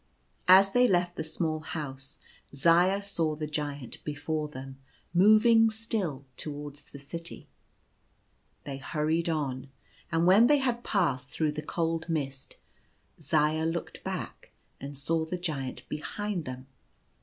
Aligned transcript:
As 0.47 0.71
they 0.71 0.87
left 0.87 1.15
the 1.15 1.23
small 1.23 1.59
house, 1.59 2.17
Zaya 2.55 3.03
saw 3.03 3.35
the 3.35 3.45
Giant 3.45 4.03
before 4.03 4.47
them, 4.47 4.79
moving 5.13 5.69
still 5.69 6.25
towards 6.37 6.85
the 6.85 6.97
city. 6.97 7.47
They 8.63 8.77
hurried 8.77 9.29
on; 9.29 9.69
and 10.11 10.25
when 10.25 10.47
they 10.47 10.57
had 10.57 10.83
passed 10.83 11.31
through 11.33 11.51
the 11.51 11.61
cold 11.61 12.09
mist, 12.09 12.57
Zaya 13.21 13.67
looked 13.67 14.03
back, 14.03 14.49
and 14.79 14.97
saw 14.97 15.23
the 15.23 15.37
Giant 15.37 15.87
behind 15.87 16.45
them. 16.45 16.65